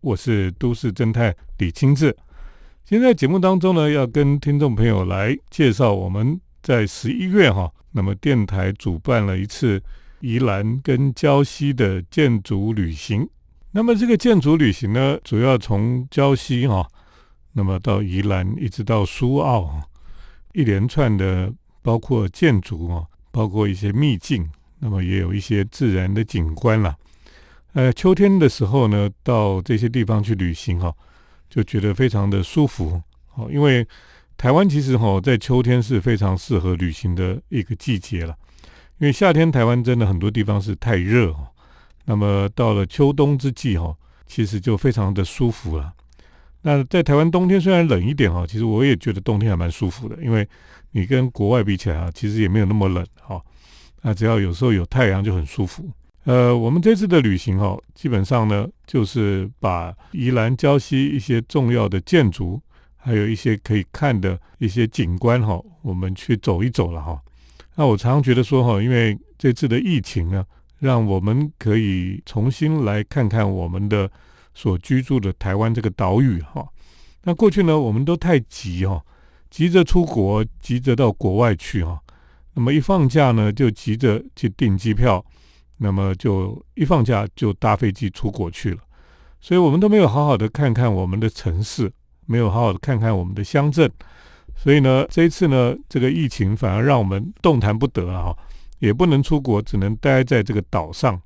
[0.00, 2.16] 我是都市侦探李清志。
[2.84, 9.82] 今天在节目当中呢，要跟听众朋友来介绍我们在十一月哈，那么电台主办了一次
[10.20, 13.28] 宜兰跟礁溪的建筑旅行。
[13.72, 16.88] 那么这个建筑旅行呢，主要从礁溪哈，
[17.52, 19.82] 那么到宜兰一直到苏澳，
[20.52, 21.52] 一连串的
[21.82, 26.96] 包括建筑啊，包括一些秘境，那么也有一些自然的景观啦。
[27.72, 30.94] 呃，秋天的时候呢，到这些地方去旅行哈。
[31.50, 33.02] 就觉得非常的舒服
[33.34, 33.82] 哦，因为
[34.36, 38.36] 台湾其实哈在秋天是非常适合旅行的一个季节了，
[38.98, 41.48] 因为夏天台湾真的很多地方是太热哦，
[42.04, 43.96] 那么到了秋冬之际哈，
[44.26, 45.90] 其实就非常的舒服了。
[46.60, 50.46] 那在台湾冬天虽然冷一点哈，其实我也觉得冬天还蛮舒服的，因为
[50.90, 53.40] 你跟国外比起来啊，其实也没有那么冷哈，
[54.02, 55.88] 那只要有时候有太阳就很舒服。
[56.28, 62.60] 呃，我们这次的旅行哈，基本上呢，就是把宜兰礁溪一些重要的建筑，
[62.98, 67.18] 还有一些可以看的一些景观哈，我们去走一走了哈。
[67.76, 70.44] 那我常常觉得说哈，因为这次的疫情呢，
[70.78, 74.10] 让我们可以重新来看看我们的
[74.52, 76.62] 所居住的台湾这个岛屿哈。
[77.22, 79.02] 那过去呢，我们都太急哈，
[79.48, 81.98] 急着出国，急着到国外去哈。
[82.52, 85.24] 那么一放假呢，就急着去订机票。
[85.78, 88.78] 那么就一放假就搭飞机出国去了，
[89.40, 91.90] 所以我们都没有好好的看看我们的城市，
[92.26, 93.90] 没有好好的看看我们的乡镇，
[94.56, 98.36] 所以呢，这一次呢，这个疫情反而让我们动弹不得了哈，
[98.80, 101.20] 也不能出国，只能待在这个岛上。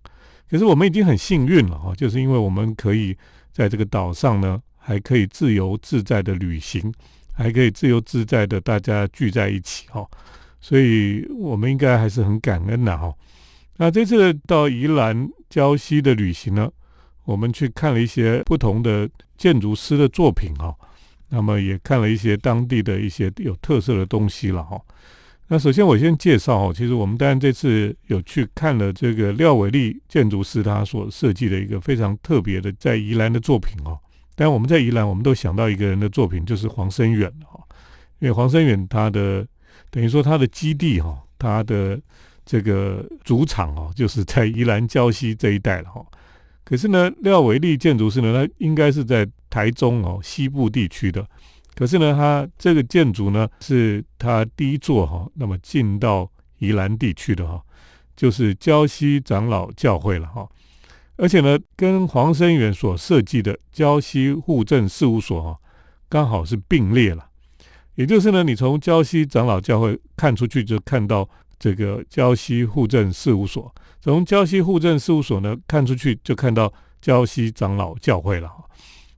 [0.51, 3.17] 可是我们已经很幸运了哈，就是因为我们可以
[3.51, 6.93] 在这个岛上呢，还可以自由自在的旅行，
[7.33, 10.07] 还可以自由自在的大家聚在一起哈，
[10.61, 13.11] 所以我们应该还是很感恩的哈。
[13.79, 16.71] 那这次到宜兰礁溪的旅行呢，
[17.25, 20.73] 我们去看了一些不同的建筑师的作品哈，
[21.31, 24.81] 那么也看了一些当地的一些有特色的东西了哈。
[25.49, 33.99] 那首先我先介绍哈，其实我们当然这次有去看了这个廖伟立建筑师他所设计的一个非常特别的在宜兰的作品哦。
[34.37, 37.59] 但我们在宜兰，我们都想到一个人的作品，就是黄生远哈，
[38.21, 39.47] 因为黄生远他的
[39.91, 41.99] 等于说他的基地哈，他的。
[42.45, 46.05] 这个主场哦，就是在宜兰礁溪这一带了哈。
[46.65, 51.27] 可是呢，廖伟立建筑师呢，他应该是在台中哦西部地区的。
[51.75, 57.61] 可是呢，他这个建筑呢，是他第一座哈，那么进到宜兰地区的哈，
[58.17, 60.49] 就是礁溪长老教会了哈。
[61.17, 65.59] 而且呢，跟黄生远所设计的礁溪户政事务所哈，
[66.09, 67.29] 刚好是并列了。
[67.95, 71.29] 也就是呢，你从礁溪长老教会看出去，就看到。
[71.63, 78.51] 这个胶西户政事务所，从胶西户政事务所呢看出去，就看到胶西长老教会了。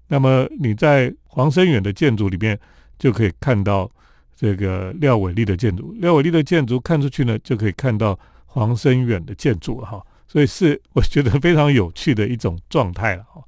[0.09, 2.61] 那么你在黄生远的建筑里面，
[2.99, 3.91] 就可以看到
[4.37, 5.95] 这个廖伟立的建筑。
[5.95, 10.05] 廖伟立的建筑看出去呢，就可以看到黄生远的建筑哈。
[10.29, 13.43] 所以是我觉得非常有趣的一种状态了哈。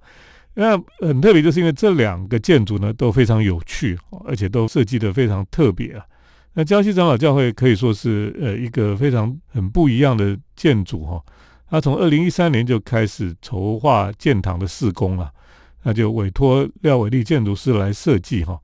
[0.55, 0.71] 那
[1.07, 6.03] 很特别，就是因为这两个建筑呢都非常有趣，而且都设计的非常特别啊。
[6.59, 11.23] 那礁溪长老教会可以说是呃一个非常很不一样的建筑哈，
[11.69, 15.31] 他从二零一三年就开始筹划建堂的施工了，
[15.83, 18.59] 那就委托廖伟立建筑师来设计哈，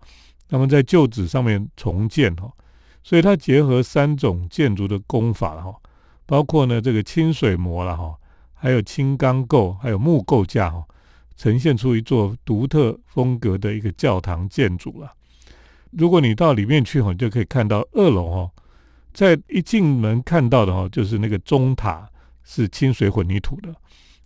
[0.48, 2.50] 那么在旧址上面重建哈，
[3.03, 5.76] 所以它结合三种建筑的工法哈，
[6.24, 8.14] 包括呢这个清水模了哈，
[8.54, 10.82] 还有轻钢构，还有木构架哈，
[11.36, 15.12] 呈现出一座独特风格的一个教堂建筑了。
[15.92, 18.50] 如果你到里面去哈，你就可以看到二楼哈，
[19.12, 22.08] 在一进门看到的哈，就是那个钟塔
[22.44, 23.69] 是清水混凝土的，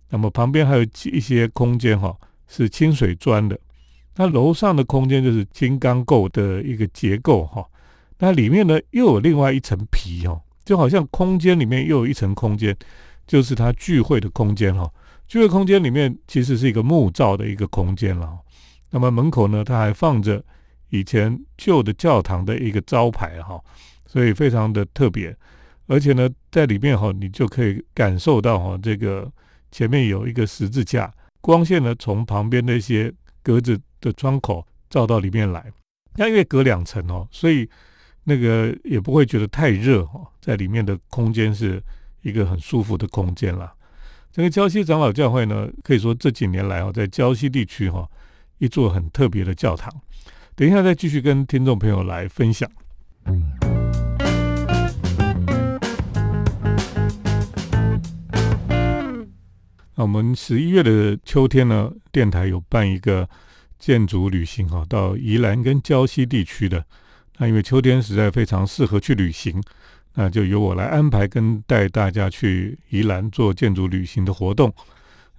[0.09, 2.15] 那么旁边还有一些空间哈
[2.47, 3.59] 是清水砖的，
[4.15, 7.65] 那楼上的空间就是金刚构的一个结构哈，
[8.17, 12.73] 那里面呢又有另外一层皮哈，就好像空间里面又有一层空间，
[13.27, 14.89] 就是它聚会的空间哈，
[15.27, 18.39] 聚会空间里面其实是一个木造的一个空间了，
[18.89, 20.41] 那么门口呢它还放着。
[20.89, 23.61] 以前旧的教堂的一个招牌哈，
[24.05, 25.35] 所以非常的特别，
[25.87, 29.31] 而且呢，在里面哈，你就可以感受到哈，这个
[29.71, 33.13] 前面有一个十字架，光线呢从旁边那些
[33.43, 35.71] 格子的窗口照到里面来，
[36.15, 37.69] 那因为隔两层哦，所以
[38.23, 41.81] 那个也不会觉得太热哈，在里面的空间是
[42.21, 43.73] 一个很舒服的空间了。
[44.31, 48.07] 这个礁溪长老教会呢，可以说这几年来哦，在礁溪地区哈，
[48.59, 49.91] 一座很特别的教堂。
[50.57, 52.67] 等一下，再继续跟听众朋友来分享。
[59.93, 63.29] 那我们十一月的秋天呢，电台有办一个
[63.77, 66.83] 建筑旅行哈，到宜兰跟礁溪地区的。
[67.37, 69.61] 那因为秋天实在非常适合去旅行，
[70.15, 74.73] 那就由我来安排跟带大家去宜兰做建筑旅行的活动。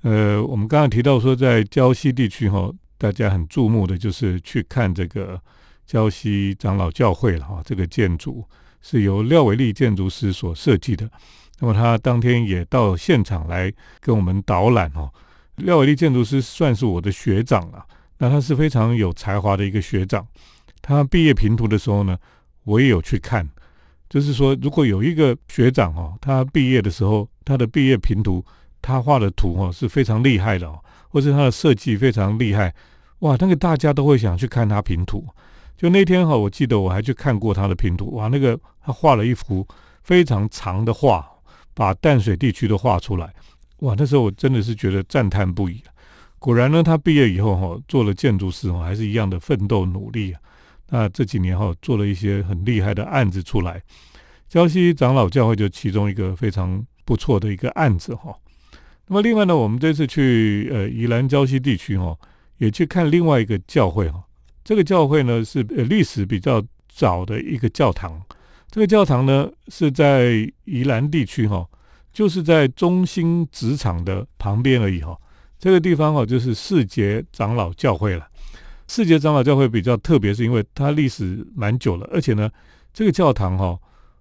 [0.02, 5.40] 呃，我们刚刚提到说，在礁溪地区哈，大家很注目的就是去看这个
[5.88, 7.62] 礁溪长老教会了哈。
[7.64, 8.44] 这个建筑
[8.82, 11.08] 是由廖伟立建筑师所设计的。
[11.60, 15.08] 那么他当天也到现场来跟我们导览哦。
[15.56, 17.86] 廖伟立建筑师算是我的学长了，
[18.18, 20.26] 那他是非常有才华的一个学长。
[20.82, 22.18] 他毕业评图的时候呢，
[22.64, 23.48] 我也有去看。
[24.08, 28.44] 就是说，如果有一个学长哦，他毕业的时候，他的毕业评图。
[28.80, 30.78] 他画的图哦是非常厉害的哦，
[31.08, 32.74] 或是他的设计非常厉害，
[33.20, 35.26] 哇，那个大家都会想去看他平图。
[35.76, 39.66] 就那天哈，我记得我还去看过他的平图，哇，那个他画了一幅
[40.02, 41.24] 非常长的画，
[41.72, 43.32] 把淡水地区都画出来，
[43.78, 45.80] 哇，那时候我真的是觉得赞叹不已。
[46.40, 50.40] 果然呢，他毕业以后哈，做了建筑师哦，还是一样的奋斗努力啊。
[50.88, 53.82] 那这几年哈，做了一些很厉害的案子出来，
[54.50, 58.34] 礁溪长老教会就其中一个非常不错的一个案子哈。
[59.10, 62.16] 那么另外呢，我们这次去呃宜兰礁溪地区哈，
[62.58, 64.22] 也去看另外一个教会哈。
[64.62, 68.22] 这个教会呢是呃历史比较早的一个教堂。
[68.70, 71.66] 这个教堂呢是在宜兰地区哈，
[72.12, 75.18] 就是在中心职场的旁边而已哈。
[75.58, 78.28] 这个地方哈就是世杰长老教会了。
[78.88, 82.50] 世杰长老教会比较特别，是因为它历史蛮久了，而且呢，
[82.92, 83.78] 这个教堂哈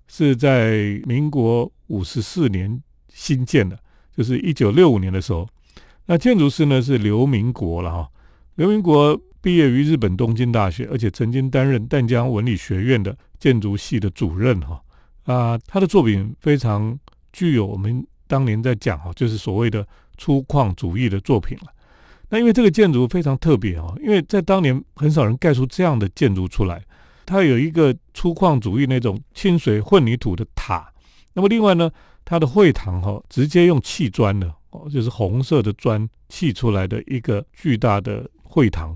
[0.07, 2.81] 是在民国五十四年
[3.13, 3.77] 新建的。
[4.17, 5.47] 就是一九六五年的时候，
[6.07, 8.09] 那建筑师呢是刘明国了哈。
[8.55, 14.81] 刘明国毕业于日本东京大学，而且曾经担任淡江文理学院的建筑系的主任哈。
[15.25, 16.97] 啊，他的作品非常
[17.31, 19.87] 具有我们当年在讲哈，就是所谓的
[20.17, 21.71] 粗犷主义的作品了。
[22.29, 26.83] 那因为这个建筑非常特别哈，因为在当年很少人盖出这样的建筑出来。
[27.27, 30.91] 它有一个粗犷主义那种清水混凝土的塔，
[31.33, 31.91] 那么另外呢？
[32.29, 38.93] 它的会堂哈，直接用砌砖的哦，就是红色的砖砌出来的一个巨大的会堂。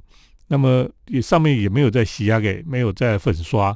[0.47, 3.73] 那么也上面也没有在洗压给，没有在粉刷，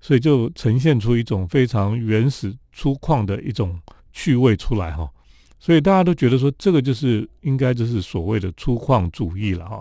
[0.00, 3.80] 所以就呈现出一种非常原始粗犷的一种
[4.12, 5.08] 趣味出来哈。
[5.60, 9.80] 所以大家都觉得说，这个就是应该就是所谓的粗犷主义了哈。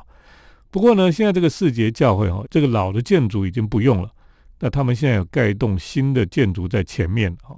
[0.70, 4.12] 不过呢，现在这个世节教会哈，这个老的建筑已经不用了，
[4.60, 7.58] 那他们现在有盖一栋新的建筑在前面哈。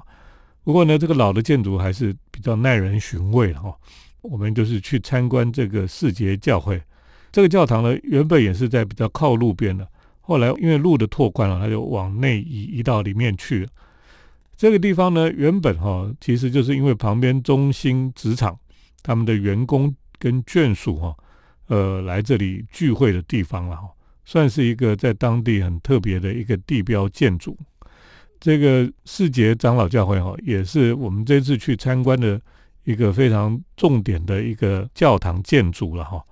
[0.70, 3.76] 不过呢，这个老的建筑还是比较耐人寻味哈。
[4.22, 6.80] 我们就是去参观这个世节教会，
[7.32, 9.88] 这个教堂呢原本也是在比较靠路边的，
[10.22, 13.70] 后来因为路的拓宽了，它就往内移移到里面去了。
[14.56, 18.56] 这个地方呢原本哈其实就是因为旁边中心职场
[19.02, 21.16] 他们的员工跟眷属哈
[21.66, 23.90] 呃来这里聚会的地方了哈，
[24.24, 27.58] 算是一个在当地很特别的一个地标建筑。
[28.40, 32.40] 这个世杰长老教会哈，也是我们这次去参观的
[32.86, 36.24] 一个非常重点的一个教堂建筑了哈。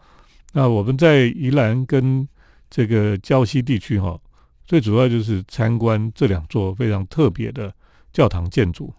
[0.53, 2.27] 那我们在宜兰跟
[2.69, 4.17] 这个礁溪地区哈，
[4.65, 7.73] 最主要就是参观这两座非常特别的
[8.13, 8.93] 教堂建筑。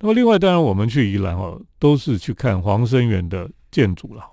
[0.00, 4.24] 那么另外，当然我们去宜兰哦，都是去看黄生园的建筑了。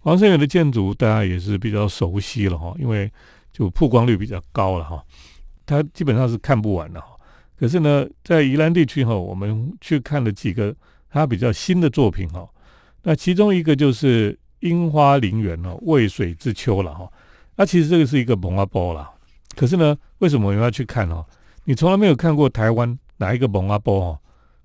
[0.00, 3.10] 黄生园的建筑大家也是比较熟悉了哈，因为
[3.52, 5.02] 就曝光率比较高了哈，
[5.66, 7.02] 它基本上是看不完的。
[7.56, 10.74] 可是呢，在宜兰地区哈，我们去看了几个
[11.10, 12.48] 他比较新的作品哈。
[13.02, 17.10] 那其中一个就是樱花陵园哦，渭水之秋了哈。
[17.56, 19.10] 那其实这个是一个蒙阿波啦。
[19.54, 21.24] 可是呢，为什么我们要去看哦？
[21.64, 24.18] 你从来没有看过台湾哪一个蒙阿波哦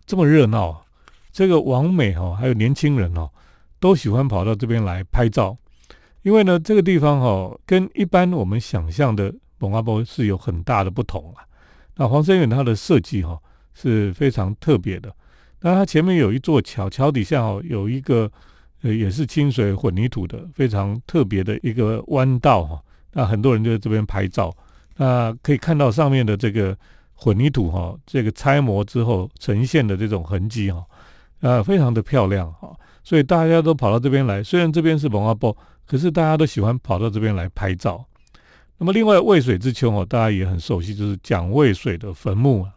[0.05, 0.83] 这么热闹？
[1.31, 3.29] 这个王美哈，还有年轻人哦，
[3.79, 5.55] 都喜欢跑到这边来拍照。
[6.23, 11.45] 因为呢，这个地方哈，跟一般我们想象的蒙阿波是有很大的不同啊。
[11.99, 13.37] 那黄生远它的设计哈
[13.73, 15.13] 是非常特别的，
[15.59, 18.31] 那它前面有一座桥，桥底下哦有一个
[18.83, 24.55] 呃也是清水混凝土的非常特别的一个弯道哈，那很多人就在这边拍照，
[24.95, 26.75] 那可以看到上面的这个
[27.15, 30.85] 混凝土哈，这个拆模之后呈现的这种痕迹哈，
[31.41, 35.53] 啊非常的漂亮哈，所以大家都跑到这边来，虽然这边是文化部，
[35.85, 38.05] 可是大家都喜欢跑到这边来拍照。
[38.79, 42.71] 那么另外渭水之丘哦，大家也很熟悉，就是蒋渭水的坟墓啊。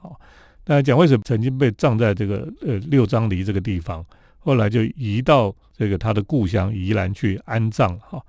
[0.67, 4.05] 那蒋渭水曾经被葬在这个呃六张犁这个地方，
[4.41, 8.21] 后来就移到这个他的故乡宜兰去安葬哈。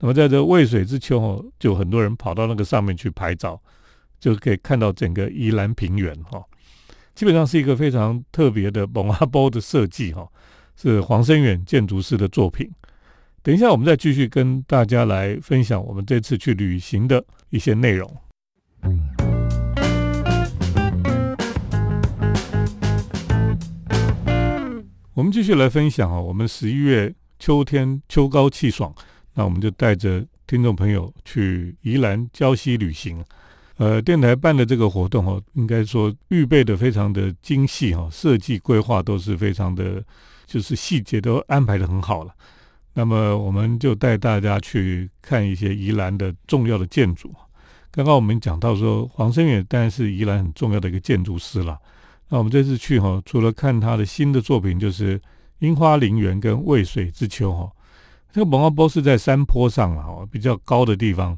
[0.00, 3.58] 那么在这渭水之丘哦，就很多人跑到那个上面去拍照，
[4.20, 6.42] 就可以看到整个宜兰平原哈。
[7.14, 10.28] 基本上是一个非常特别的蒙阿波的设计哈，
[10.76, 12.70] 是黄生远建筑师的作品。
[13.44, 18.10] 等一下，我们再继续跟大家来分享我们这次去旅行的一些内容。
[25.12, 28.90] 我们继续来分享啊，我们十一月秋天秋高气爽，
[29.34, 33.22] 那我们就带着听众朋友去宜兰礁溪旅行。
[33.76, 40.02] 呃，电台办的这个活动哦，应该说预备的非常的精细哈，设计规划都是非常的，
[40.46, 42.32] 就是细节都安排的很好了。
[42.96, 47.34] 那么我们就带大家去看一些宜兰的重要的建筑。
[47.90, 51.78] 刚刚我们讲到说，黄生远当然是宜兰很重要的一个建筑师了。
[52.28, 55.20] 那我们这次去哈，除了看他的新的作品，就是
[55.58, 57.70] 樱花陵园跟渭水之秋哈。
[58.32, 61.36] 这个蒙阿波是在山坡上了哈，比较高的地方，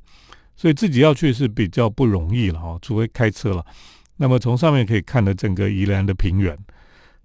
[0.56, 3.64] 所以自己要去是比较不容易了哈，除非开车了。
[4.16, 6.56] 那么从上面可以看的整个宜兰的平原。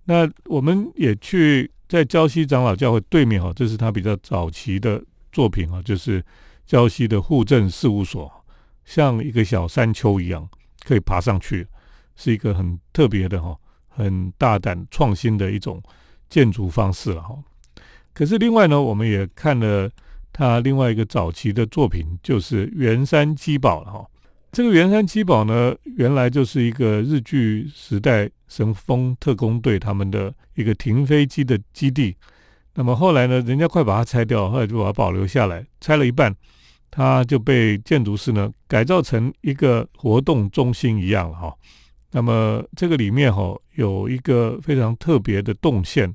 [0.06, 1.72] 那我们也去。
[1.92, 6.24] 在礁溪长老教会对面哈，这是他比较早期的作品啊，就是
[6.66, 8.32] 礁溪的户政事务所，
[8.86, 10.50] 像一个小山丘一样，
[10.86, 11.68] 可以爬上去，
[12.16, 13.58] 是一个很特别的哈，
[13.90, 15.84] 很大胆创新的一种
[16.30, 17.38] 建筑方式了哈。
[18.14, 19.92] 可是另外呢，我们也看了
[20.32, 24.08] 他另外一个早期的作品，就是圆山基堡了哈。
[24.52, 32.14] 这个圆山七堡呢，原来就是一个日据时代神风特工队他们的一个停飞机的基地。
[32.74, 36.36] 那么后来呢，人家快把它拆掉，后来就把它保留下来，拆了一半，
[36.90, 41.56] 它就被建筑师呢改造成一个活动中心一样了哈。
[42.12, 46.14] 那么这个里面哈有一个非常特别的动线，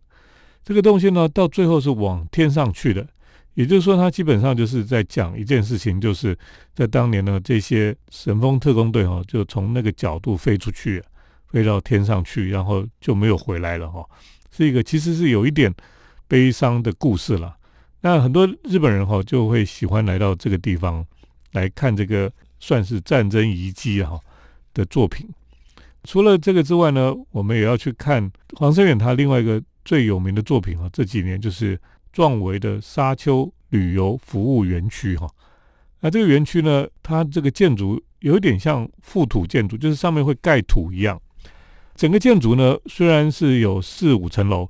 [0.63, 3.07] 这个动线呢到最后是往天上去的。
[3.57, 6.37] 也就是说，他基本上就是在讲一件事情，就是
[6.75, 11.03] 在当年呢，这些神风特工队哈，就从那个角度飞出去，
[11.49, 14.05] 飞到天上去，然后就没有回来了哈。
[14.51, 15.75] 是一个其实是有一点
[16.29, 17.57] 悲伤的故事了。
[18.03, 21.03] 那很多日本人哈就会喜欢来到这个地方
[21.53, 24.21] 来看这个算是战争遗迹哈
[24.75, 25.27] 的作品。
[26.05, 31.81] 除了这个之外呢，我们也要去看黄生远他另外一个最有名的作品哈，这几年就是。
[32.17, 35.29] 壮维的沙丘旅游服务园区，哈，
[36.01, 41.21] 那这个园区呢，它这个建筑有点像覆土建筑，就是上面会盖土一样。
[41.95, 44.67] 整个建筑呢，虽然是有四五层楼，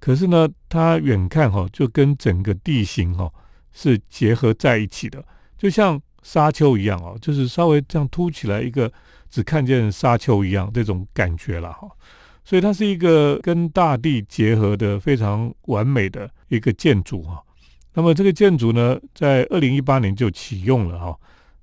[0.00, 3.32] 可是呢，它远看哈，就跟整个地形哈
[3.72, 5.24] 是结合在一起的，
[5.56, 8.92] 就像沙丘一样哦，就是稍微这样凸起来一个，
[9.30, 11.88] 只看见沙丘一样这种感觉了哈。
[12.48, 17.44] 所以它是一个跟大地结合的非常完美的一个建筑哈。
[17.92, 21.14] 那么这个建筑呢，在二零一八年就启用了哈，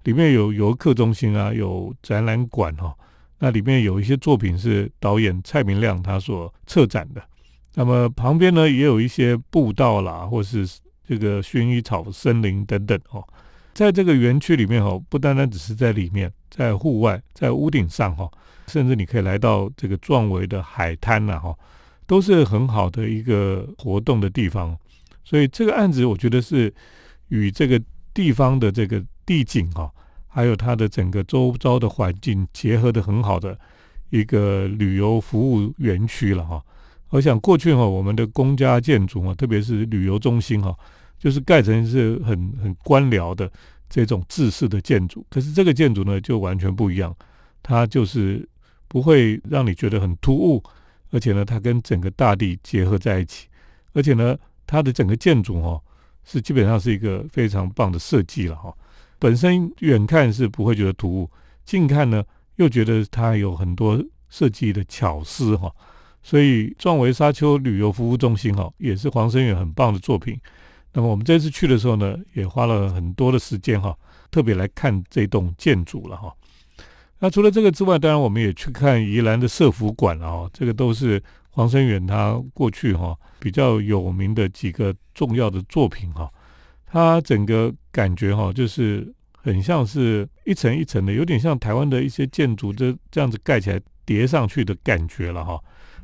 [0.04, 2.96] 里面有游客中心啊，有展览馆哈。
[3.40, 7.24] 那里面有一些作品是导演蔡明亮他所策展的。
[7.74, 10.70] 那么旁边呢，也有一些步道啦，或是
[11.04, 13.28] 这个薰衣草森林等等哦。
[13.74, 18.30] 在这个园区里面哈，不单单只是在里面，在户外，在屋顶上哈。
[18.68, 21.56] 甚至你可以来到这个壮维的海滩呐，哈，
[22.08, 24.78] 都是很好的一个活动的地方。
[25.24, 26.74] 所以这个案子，我觉得是
[27.30, 27.82] 与这个
[28.14, 29.92] 地方的这个地景哈，
[30.28, 33.58] 还有它的整个周遭的环境结合的很好的
[34.12, 36.64] 一个旅游服务园区了哈。
[37.10, 40.76] 我想过去哈，我们的公家建筑啊，特别是旅游中心哈，
[41.18, 43.52] 就是盖成是很很官僚的
[43.90, 45.26] 这种制式的建筑。
[45.30, 47.16] 可是这个建筑呢，就完全不一样，
[47.64, 48.48] 它就是。
[48.88, 50.64] 不会让你觉得很突兀，
[51.12, 53.48] 而且呢，它跟整个大地结合在一起，
[53.94, 55.82] 而且呢，它的整个建筑哈
[56.24, 58.74] 是基本上是一个非常棒的设计了哈。
[59.20, 61.30] 本身远看是不会觉得突兀，
[61.64, 62.24] 近看呢
[62.56, 65.74] 又觉得它有很多设计的巧思哈。
[66.22, 70.40] 所以壮维沙丘旅游服务中心哈也是黄生远很棒的作品。
[70.92, 73.96] 那么我们这次去的时候呢，也花了很多的时间哈，
[74.32, 76.34] 特别来看这栋建筑了哈。
[77.26, 86.32] 那除了这个之外，当然我们也去看宜兰的社福馆啊，这个都是黄生远他过去哈比较有名的几个重要的作品哈。
[86.86, 95.60] 它整个感觉哈就是很像是一层一层的，有点像台湾的一些建筑这这样子盖起来叠上去的感觉了哈。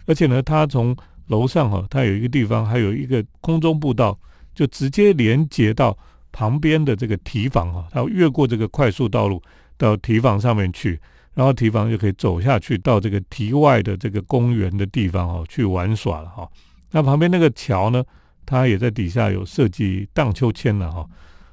[0.07, 0.97] 而且呢，它从
[1.27, 4.19] 楼上哈，它有一个地方还有一个空中步道，
[4.55, 5.95] 就直接连接到
[6.31, 9.39] 旁边的这个提防哈，它越过这个快速道路。
[9.81, 10.99] 到堤防上面去，
[11.33, 16.47] 然后堤防就可以走下去到这个堤外的这个公园的地方哦，去玩耍了哈。
[16.91, 18.03] 那旁边那个桥呢，
[18.45, 21.03] 它也在底下有设计荡秋千了哈。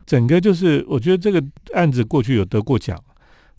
[0.04, 1.42] 整个就是我觉得这个
[1.72, 3.02] 案子过去有得过奖，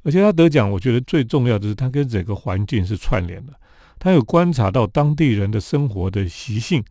[0.04, 3.54] 而且他得奖，我觉得最重要的是他跟整个环境是串联的，
[3.98, 6.84] 他有观察到当地人的生活的习性，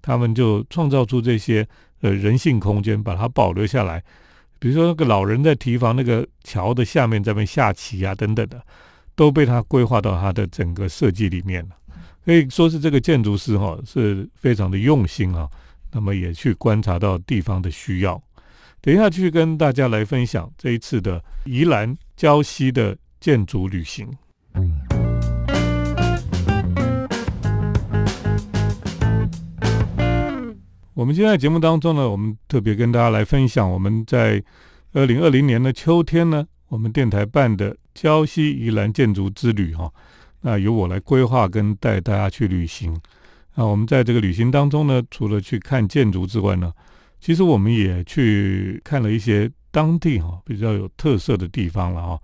[0.00, 1.66] 他们就创造出这些
[2.00, 4.02] 呃人性空间，把它保留下来。
[4.58, 8.62] 比如说那个老人在提防那个桥的下面这边下棋啊等等的，
[9.14, 11.76] 都被他规划到他的整个设计里面了。
[12.24, 15.48] 可以说是这个建筑师哈是非常的用心啊。
[15.92, 18.20] 那么也去观察到地方的需要。
[18.82, 24.06] 等一下去跟大家来分享这一次的宜兰礁溪的建筑旅行。
[24.54, 24.85] 嗯
[30.96, 34.42] 我们今天在节目当中呢，我们特别跟大家来分享我们在
[34.94, 39.92] 二零二零年的秋天呢，我们电台办的礁溪宜兰建筑之旅哈。
[40.40, 42.98] 那由我来规划跟带大家去旅行。
[43.56, 46.72] 那我们在这个旅行当中呢，除了去看建筑之外呢，
[47.20, 52.18] 其实我们也去看了一些当地哈比较有特色的地方了哈。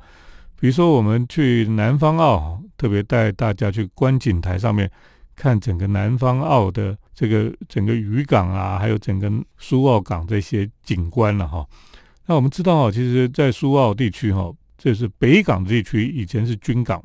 [0.59, 4.91] 比如说我们去南方澳，特别带大家去观景台上面。
[5.35, 11.67] 看整个南方澳的这个整个渔港啊，还有整个苏澳港这些景观了哈。
[12.27, 17.03] 那我们知道啊，其实，在苏澳地区哈，这是北港地区，以前是军港，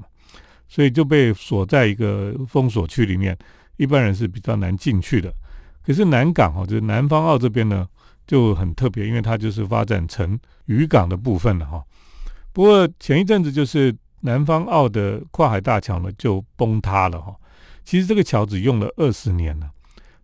[0.68, 3.38] 所以就被锁在一个封锁区里面，
[3.78, 5.34] 一般人是比较难进去的。
[5.84, 7.88] 可是南港哈，就是南方澳这边呢，
[8.26, 11.84] 就很特别，因为它就是发展成渔港的部分了哈。
[12.54, 17.36] 不过前一阵子就是南方澳的跨海大桥呢，就崩塌了哈。
[17.84, 19.72] 其实这个桥只用了二十年了。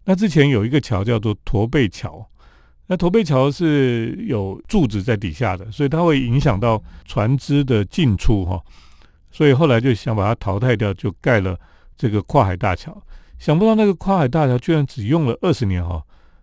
[0.05, 2.25] 那之前有一个桥叫做驼背桥，
[2.87, 8.61] 那驼背桥是有柱子在底下的，所以它会影响到船只的进出哈。
[9.31, 11.57] 所以后来就想把它淘汰掉，就盖了
[11.97, 13.01] 这个跨海大桥。
[13.39, 16.01] 想不到那个跨海大桥居然只用了二十年哈，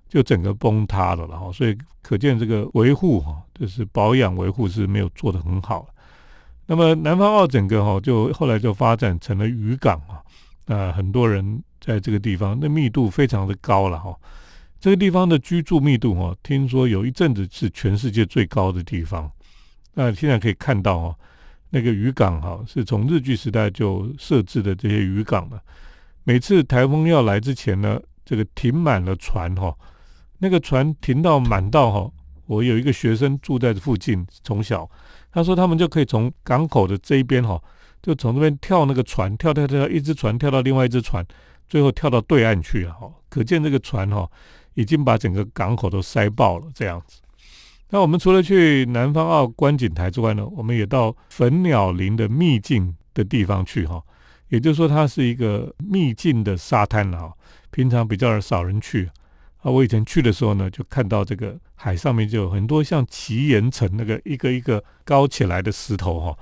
[0.09, 1.52] 就整个崩塌了了哈。
[1.52, 5.87] 所以可见这个维护哈，就是保养维护是没有做得很好。
[6.67, 10.21] 那么南方澳整个哈，就后来就发展成了渔港啊。
[10.67, 14.14] 那很多人在这个地方，那密度非常的高了哈。
[14.78, 19.30] 这个地方的居住密度哈，听说有一阵子是全世界最高的地方。
[19.94, 21.16] 那现在可以看到哈，
[21.70, 25.60] 那个渔港哈，是从日据时代就设置的这些渔港了。
[26.25, 29.76] 每次台风要来之前呢，这个停满了船哈，
[30.38, 32.10] 那个船停到满到哈，
[32.47, 34.88] 我有一个学生住在附近，从小
[35.32, 37.60] 他说他们就可以从港口的这一边哈。
[38.02, 41.23] 就从这边跳那个船，跳跳跳，一只船跳到另外一只船，
[41.71, 43.11] 最后跳到对岸去了哈。
[43.30, 44.28] 可见这个船哈，
[44.75, 47.23] 已经把整个港口都塞爆了这样子。
[47.89, 54.02] 那我们除了去南方澳观景台之外呢，我们也到粉鸟林的秘境的地方去哈。
[54.49, 57.33] 也就是说，它是一个秘境的沙滩了哈。
[57.71, 59.09] 平常比较少人去
[59.59, 59.71] 啊。
[59.71, 66.37] 我以前去的时候呢，就看到这个海上面就有很多像奇岩层那个一个一个高起来的石头哈。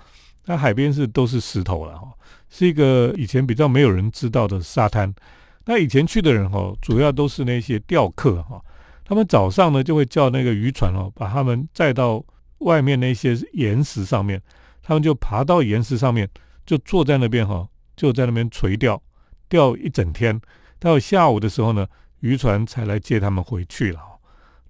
[0.51, 2.11] 那海边是都是石头了哈，
[2.49, 5.15] 是一个以前比较没有人知道的沙滩。
[5.67, 8.59] 那以前去的人哈，主要都是那些钓客哈，
[9.05, 12.25] 他们早上呢就会叫那个渔船哦，把他们载到
[12.61, 14.41] 外面那些岩石上面，
[14.83, 16.27] 他们就爬到岩石上面，
[16.65, 19.03] 就坐在那边哈，就在那边垂钓，
[19.51, 20.41] 钓一整天，
[20.79, 21.87] 到下午的时候呢，
[22.21, 24.01] 渔船才来接他们回去了。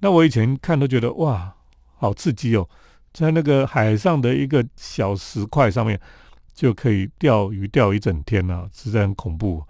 [0.00, 1.54] 那我以前看都觉得哇，
[1.94, 2.68] 好刺激哦。
[3.12, 5.98] 在那个海上的一个小石块上面，
[6.54, 9.62] 就可以钓鱼钓一整天呢，实在很恐怖。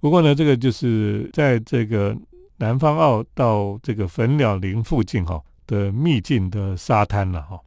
[0.00, 2.16] 不过呢，这个就是在这个
[2.56, 7.60] 南方澳到这个粉鸟林附近哈的秘境的沙滩了哈。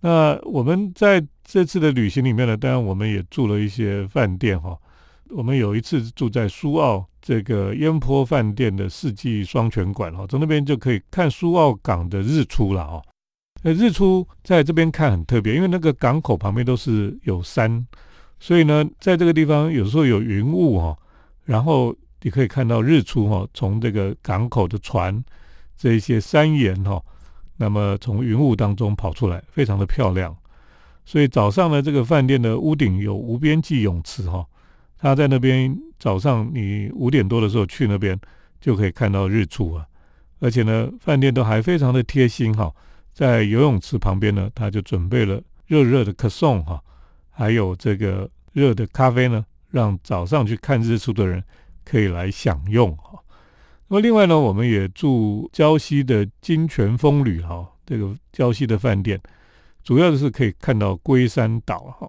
[0.00, 4.76] 那我们在这次的旅行里面呢，当然我们也住了一些饭店哈。
[5.30, 13.02] 我们有一次住在苏澳这个烟坡饭店的四季双泉馆哈，从那边就可以看苏澳港的日出了哈。
[13.62, 17.86] 呃，日出在这边看很特别，因为那个港口旁边都是有山，
[18.40, 20.96] 所以呢，在这个地方有时候有云雾哈，
[21.44, 25.24] 然后你可以看到日出哈，从这个港口的船
[25.76, 27.00] 这一些山岩哈，
[27.56, 30.36] 那么从云雾当中跑出来，非常的漂亮。
[31.04, 34.44] 所以早上呢，这个饭店的屋顶有无边际泳池哈，
[34.98, 38.18] 他在那边早上你五点多的时候去那边
[38.60, 39.86] 就可以看到日出啊，
[40.40, 42.72] 而且呢，饭店都还非常的贴心哈。
[43.12, 46.82] 在游泳池旁边呢，他就准备了热热的可颂哈，
[47.30, 51.42] 还有这个热的咖啡呢，让早上去看日出的人
[51.84, 53.18] 可以来享用哈。
[53.88, 59.20] 那么另外呢，我们也住礁溪的金泉风旅哈，这个礁溪的饭店，
[59.84, 62.08] 主要的是可以看到龟山岛哈。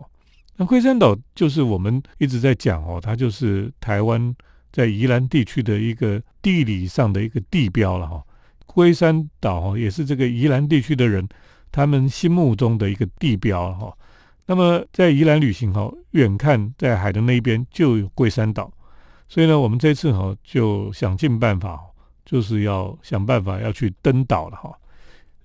[0.55, 4.33] 那龟山岛就是我们一直在讲哦，它就是台湾
[4.71, 8.23] 在宜兰地区的一个地理上的一个地标了哈。
[8.73, 11.27] 龟山岛也是这个宜兰地区的人
[11.71, 13.93] 他们心目中的一个地标哈。
[14.45, 18.71] 那么在宜兰旅行哈，远看在海的那一边就有龟山岛，
[19.29, 21.79] 所以呢，我们这次哈就想尽办法
[22.25, 24.73] 就是要想办法要去登岛了哈。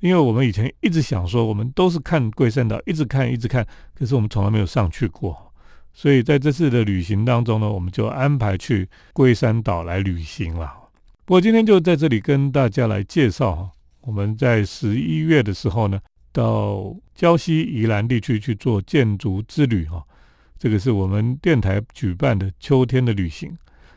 [0.01, 5.53] 因为我们以前一直想说，我们都是看龟山岛，一直看一直看，可是我们从来没有上去过。
[5.93, 10.73] 所以在这次的旅行当中呢，我们就安排去龟山岛来旅行了。
[11.29, 16.01] 不过今天就在这里跟大家来介绍哈，我们在十一月的时候呢，
[16.33, 20.03] 到礁溪宜兰地区去做建筑之旅哈。
[20.59, 23.55] 这个是我们电台举办的秋天的旅行。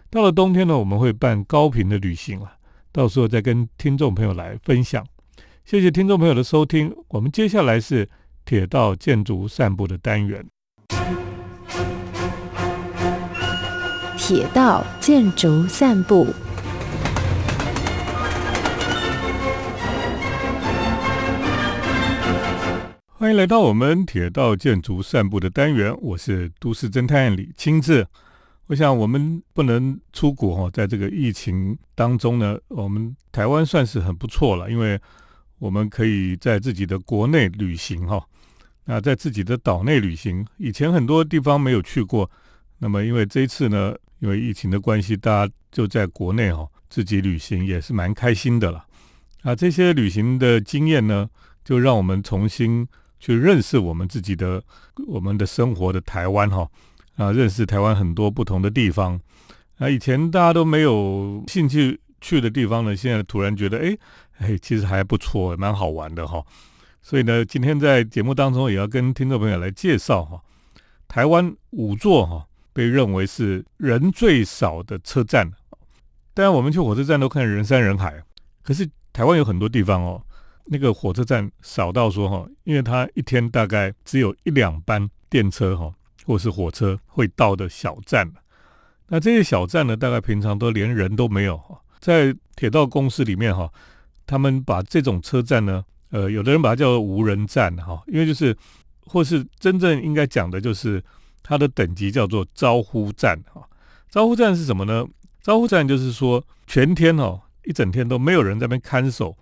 [0.10, 2.52] 到了冬天呢，我们会办高频的旅行啊，
[2.92, 5.02] 到时候再跟听众朋友来分享。
[5.64, 8.10] 谢谢听众朋友的收听，我们接下来是
[8.44, 10.46] 铁道建筑散步的单元。
[14.18, 16.28] 铁道建筑散步，
[23.22, 25.96] 欢迎来到我们铁道建筑散步的单元。
[26.02, 28.08] 我是都市侦探李清志。
[28.66, 35.00] 我想我们不能出国哈，在这个疫情当中呢，我们台湾算是很不错了，因为。
[35.60, 38.26] 我们可以在自己的国内旅行哈，
[38.86, 42.28] 那在自己的岛内旅行，以前很多地方没有去过，
[42.80, 48.84] 那么因为这一次呢，因为疫情的关系，大家就在国内哈自己旅行也是蛮开心的了。
[49.44, 51.30] 啊，这些旅行的经验呢，
[51.64, 52.88] 就让我们重新
[53.22, 54.62] 去认识我们自己的
[55.08, 56.70] 我们的生活的台湾哈，
[57.16, 59.18] 啊，认识台湾很多不同的地方。
[59.78, 63.98] 啊，以前大家都没有兴趣去的地方呢，现在突然觉得哎。
[64.40, 66.44] 哎，其实还不错，蛮好玩的哈。
[67.04, 70.42] 所以呢，今天在节目当中也要跟听众朋友来介绍哈，
[71.08, 75.48] 台湾五座哈被认为是人最少的车站。
[76.34, 78.20] 当然，我们去火车站都看人山人海，
[78.64, 80.20] 可是台湾有很多地方哦，
[80.66, 85.94] 那个火车站少到说哈，因为它一天大概只有一两班电车哈，
[86.26, 88.32] 或是火车会到的小站。
[89.08, 93.72] 那这些小站呢，大概平常都连人都没有哈，在铁道公司里面哈。
[94.28, 98.56] 他们把这种车站呢，呃，有的人把它叫做无人站哈，因为就是，
[99.06, 101.04] 或是真正应该讲的就是
[101.44, 103.68] 它的等级叫做招呼站哈。
[104.10, 105.06] 招呼站是什么呢？
[105.42, 109.36] 招呼站就是说全天哦，一整天都没有人在那边看守，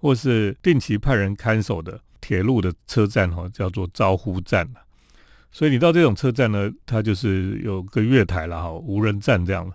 [0.00, 4.68] 或是定期派人看守的铁路的车站哈，叫做招呼站
[5.50, 9.70] 所以你到这种车站呢，它就是有个月台了哈，无人站这样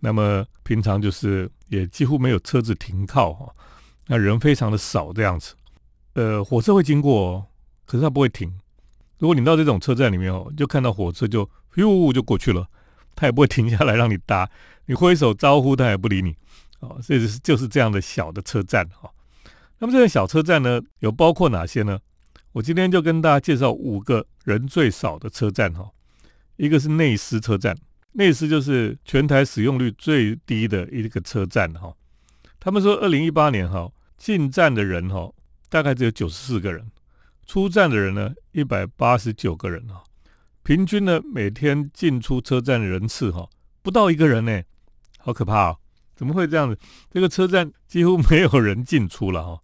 [0.00, 3.54] 那么平常就是也几乎没有车子停靠哈。
[4.08, 5.54] 那人非常的少，这样子，
[6.14, 7.46] 呃，火车会经过，
[7.86, 8.52] 可是它不会停。
[9.18, 12.68] 如果你到这种车站里面哦，就看到火车就咻就过去了，
[13.14, 14.50] 它也不会停下来让你搭，
[14.86, 16.36] 你挥手招呼它也不理你，
[16.80, 19.08] 哦，这是就是这样的小的车站哈。
[19.82, 21.98] 那么这个小车站呢，有包括哪些呢？
[22.52, 25.90] 我今天就跟大家介绍五个人最少的车站哈。
[26.54, 27.76] 一个是内斯车站，
[28.12, 31.92] 内斯就是全台使用率最低的一个车站哈。
[32.60, 35.32] 他们说，二零一八年哈进站的人哈
[35.68, 36.86] 大概只有九十四个人，
[37.44, 40.04] 出站的人呢一百八十九个人哈，
[40.62, 43.50] 平均呢每天进出车站的人次哈
[43.82, 44.62] 不到一个人呢，
[45.18, 45.78] 好可怕哦！
[46.14, 46.78] 怎么会这样子？
[47.10, 49.60] 这个车站几乎没有人进出了哈，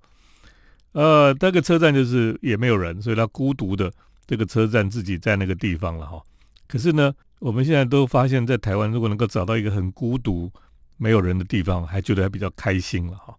[0.99, 3.93] 呃，那个车站就是也没有人，所以他孤独的
[4.27, 6.21] 这个车站自己在那个地方了哈。
[6.67, 10.51] 可是呢，我们现在都发现，在台湾如果能够找到一个很孤独。
[11.01, 13.33] 没有人的地方，还觉得还比较开心了哈。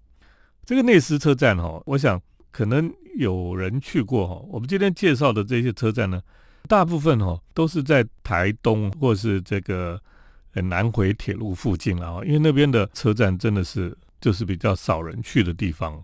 [0.64, 2.18] 这个内斯车站哈，我想
[2.52, 4.36] 可能有人去过哈。
[4.48, 6.22] 我们今天介绍的这些车站呢，
[6.70, 10.00] 大部分哈都是在台东或是这个
[10.54, 12.24] 南回铁路附近了哈。
[12.24, 16.02] 因为那边的车站真的是就是比较少人去的地方，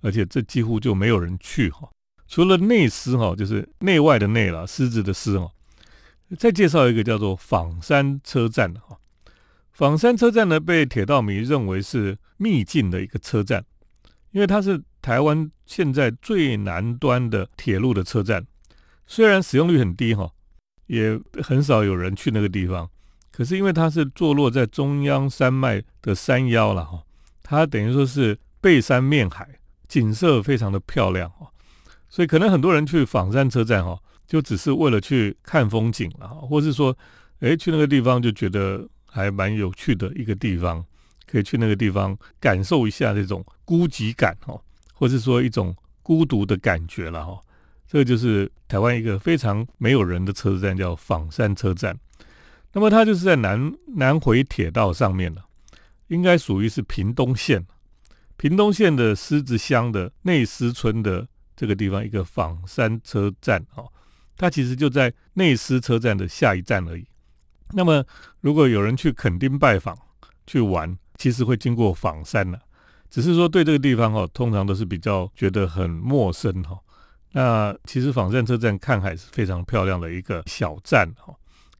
[0.00, 1.88] 而且这几乎就没有人去哈。
[2.28, 5.50] 除了内斯哈，就是内外的内了，狮子的狮哈。
[6.38, 8.98] 再介绍一个叫做仿山车站哈。
[9.72, 13.64] 仿山车站呢，被铁道迷认为是秘境的一个车站，
[14.32, 18.46] 因为它是台湾现在最南端的铁路的车站。
[19.06, 20.28] 虽然使用率很低哈，
[20.86, 22.90] 也很少有人去那个地方，
[23.30, 27.04] 可是因为它是坐落在中央山脉的山腰了哈，
[27.42, 29.55] 它等于说是背山面海，
[29.88, 31.46] 景色非常的漂亮哈，
[32.08, 36.96] 所以可能很多人去仿山车站哈，就只是为了去看风景了，或是说，
[37.40, 38.88] 哎，去那个地方就觉得。
[39.08, 40.84] 还蛮有趣的一个地方，
[41.26, 44.60] 可以去那个地方感受一下这种孤寂感哈，
[44.92, 47.40] 或是说一种孤独的感觉了哈。
[47.88, 51.98] 这个就是台湾一个非常没有人的车站，叫仿山车站。
[52.74, 55.42] 那么它就是在南南回铁道上面了，
[56.08, 57.64] 应该属于是屏东县，
[58.36, 63.84] 屏东县的狮子乡的内狮村的这个地方一个仿山车站哈。
[64.36, 67.06] 它其实就在内狮车站的下一站而已。
[67.72, 68.04] 那么，
[68.40, 69.96] 如果有人去垦丁拜访、
[70.46, 72.60] 去玩，其实会经过仿山了。
[73.08, 76.78] 只是说对这个地方哈，通常都是比较觉得很陌生哈。
[77.32, 81.34] 那其实仿山车站看海是非常漂亮的一个小站哈。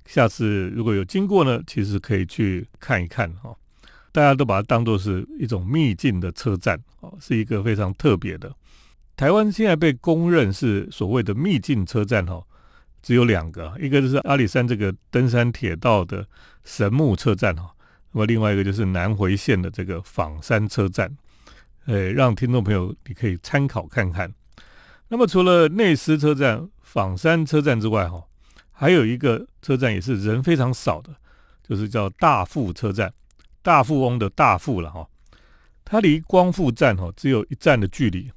[0.07, 3.55] 下次如果有经过呢，其实可以去看一看哈。
[4.17, 8.51] 大家都把它当做是一种秘境的车站哦，是一个非常特别的。
[9.15, 12.43] 台湾现在被公认是所谓的秘境车站哦，
[13.03, 16.27] 只有两个，一个就是阿里山这个登山铁道的
[16.65, 17.71] 神木车站哈。
[18.13, 21.15] 那么另外一个就是南回线的这个仿山车站，
[21.85, 24.33] 呃，让听众朋友你可以参考看看。
[25.09, 28.25] 那么除了内斯车站、仿山车站之外，哈，
[28.73, 31.15] 还有一个车站也是人非常少的，
[31.63, 33.13] 就是叫大富车站，
[33.67, 35.09] 大富翁的大富了哈。
[35.85, 38.31] 它离光复站哈只有一站的距离。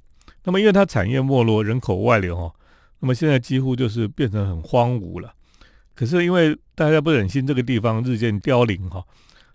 [0.44, 2.52] 那么因为它产业没落、人口外流哈，
[3.00, 5.32] 那么现在几乎就是变成很荒芜了。
[5.94, 9.04] 可是因为大家不忍心这个地方日渐凋零哈。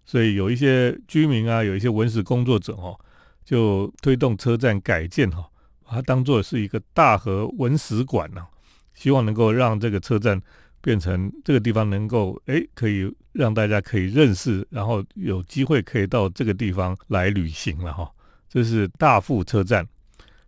[0.04, 2.96] 所以有一些居民啊，有一些文史工作者哦，
[3.44, 5.44] 就推动车站改建哈，
[5.82, 8.46] 把它当做是一个大和文史馆呢，
[8.94, 10.40] 希望能够让这个车站
[10.84, 18.06] 变成这个地方能够哎，可以让大家可以认识，然后有机会可以到这个地方来旅行了哈。
[18.46, 19.88] 这是大富车站。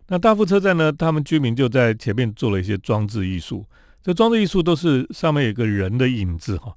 [0.07, 3.65] 那大富车站呢，他们居民就在前面做了一些装置艺术，
[4.03, 6.75] 这装置艺术都是上面有个人的影子哈，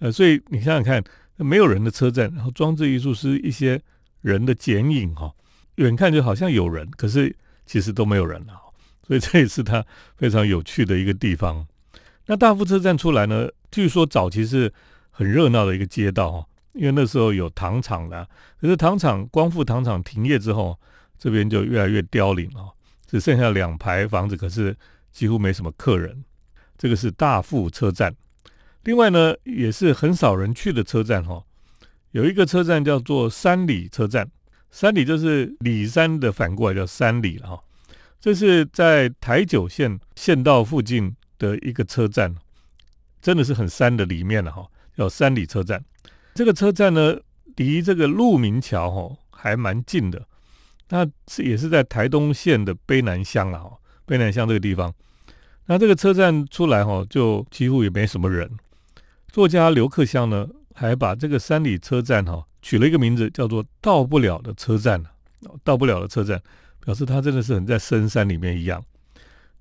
[0.00, 1.02] 呃，所以你想想看。
[1.40, 3.80] 没有人的车站，然后装置艺术是一些
[4.22, 5.32] 人的剪影哈，
[5.76, 7.32] 远看就好像有人，可是
[7.64, 8.54] 其实都没有人了，
[9.06, 11.64] 所以这也是它非常有趣的一个地方。
[12.30, 14.70] 那大富车站出来呢，据说早期是
[15.10, 18.28] 很热闹的一个街道哈，因为那时候有糖厂的，
[18.60, 20.78] 可是糖厂光复糖厂停业之后，
[21.18, 22.70] 这边就越来越凋零了，
[23.06, 24.76] 只剩下两排房子，可是
[25.10, 26.22] 几乎没什么客人。
[26.76, 28.14] 这个是大富车站。
[28.84, 31.42] 另外呢，也是很少人去的车站哈，
[32.10, 34.30] 有一个车站叫做三里车站，
[34.70, 37.64] 三里就是里山的反过来叫三里了哈。
[38.20, 42.34] 这是在台九线县道附近的一个车站，
[43.22, 45.84] 真的是很山的里面了哈，叫山里车站。
[46.34, 47.16] 这个车站呢，
[47.56, 50.26] 离这个鹿鸣桥哈还蛮近的，
[50.88, 54.92] 那是也是在台东县的卑南乡了哈，卑南乡这个地方。
[55.66, 58.50] 那这个车站出来哈，就几乎也没什么人。
[59.30, 65.04] 作家刘克襄呢，还把这个山里车站哈取了一个名字，叫做“到不了的车站”
[65.62, 66.40] 到不了的车站，
[66.80, 68.82] 表示它真的是很在深山里面一样。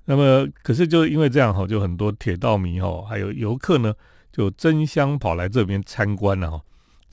[0.10, 3.94] 那么，可是就因为这样哈，就很多铁道迷哈，还有游客呢，
[4.32, 6.62] 就争相跑来这边参观了哈。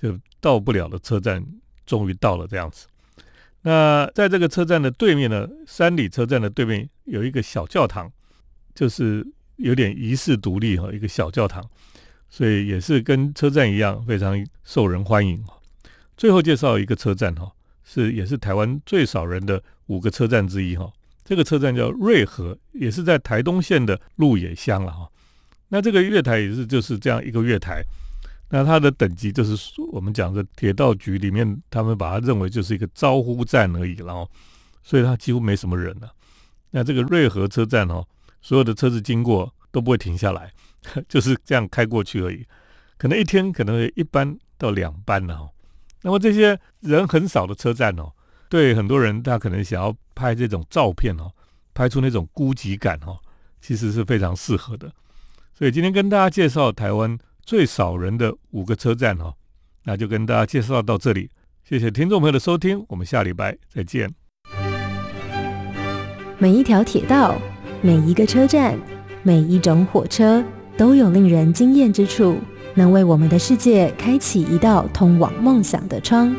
[0.00, 1.44] 就到不了的车站，
[1.84, 2.86] 终于到了这样子。
[3.62, 8.12] 那在这个车站的对面呢，山里车站的对面有一个小教堂，
[8.76, 9.26] 就是
[9.56, 11.68] 有点遗世独立哈，一个小教堂。
[12.30, 15.44] 所以也是跟车站一样非常受人欢迎
[16.16, 17.50] 最后介绍一个车站哈，
[17.82, 20.92] 是也是台湾最少人的五个车站之一哈。
[21.24, 25.08] 这个车站叫瑞和，也是在台东县的鹿野乡了哈。
[25.68, 27.82] 那这个月台也是就是这样一个月台，
[28.50, 29.56] 那它的等级就是
[29.90, 34.28] 我们讲的铁道局里面，他们把它认为就是一个招呼站而已了哦。
[34.82, 36.12] 所以它几乎没什么人了。
[36.70, 38.06] 那这个瑞和车站哦，
[38.42, 40.52] 所有的车子经过都不会停下来。
[41.08, 42.46] 就是这样开过去而已，
[42.98, 45.48] 可能一天可能一班到两班呢。
[46.02, 48.12] 那么这些人很少的车站哦，
[48.50, 51.30] 对很多人他可能想要拍这种照片哦，
[51.72, 53.18] 拍出那种孤寂感哦，
[53.60, 54.90] 其实是非常适合的。
[55.56, 59.34] 所以今天跟大家介绍台湾最少人的五个车站哦，
[59.84, 61.30] 那就跟大家介绍到这里。
[61.62, 64.12] 谢谢听众朋友的收听，我们下礼拜再见。
[66.38, 67.34] 每一条铁道，
[67.80, 68.78] 每一个车站，
[69.22, 70.44] 每一种火车。
[70.76, 72.36] 都有令人惊艳之处，
[72.74, 76.34] 能为我们的世界开启一道通往梦想的窗。